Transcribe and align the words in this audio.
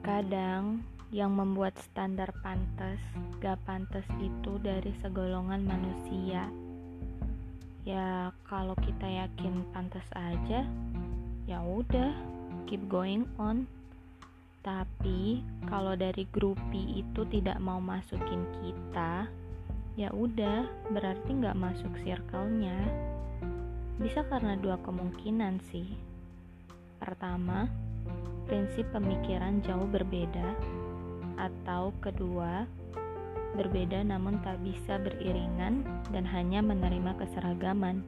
Terkadang 0.00 0.80
yang 1.12 1.36
membuat 1.36 1.76
standar 1.76 2.32
pantas 2.40 2.96
gak 3.36 3.60
pantas 3.68 4.08
itu 4.16 4.56
dari 4.64 4.96
segolongan 5.04 5.60
manusia. 5.60 6.48
Ya 7.84 8.32
kalau 8.48 8.72
kita 8.80 9.04
yakin 9.04 9.60
pantas 9.76 10.08
aja, 10.16 10.64
ya 11.44 11.60
udah 11.60 12.16
keep 12.64 12.80
going 12.88 13.28
on. 13.36 13.68
Tapi 14.64 15.44
kalau 15.68 15.92
dari 15.92 16.24
grupi 16.32 17.04
itu 17.04 17.20
tidak 17.28 17.60
mau 17.60 17.76
masukin 17.76 18.40
kita, 18.64 19.28
ya 20.00 20.08
udah 20.16 20.64
berarti 20.96 21.28
nggak 21.28 21.60
masuk 21.60 21.92
circle-nya. 22.00 22.88
Bisa 24.00 24.24
karena 24.32 24.56
dua 24.56 24.80
kemungkinan 24.80 25.60
sih. 25.68 25.92
Pertama, 26.96 27.68
prinsip 28.50 28.82
pemikiran 28.90 29.62
jauh 29.62 29.86
berbeda, 29.86 30.58
atau 31.38 31.94
kedua, 32.02 32.66
berbeda 33.54 34.02
namun 34.02 34.42
tak 34.42 34.58
bisa 34.66 34.98
beriringan 34.98 35.86
dan 36.10 36.26
hanya 36.26 36.58
menerima 36.58 37.14
keseragaman. 37.14 38.02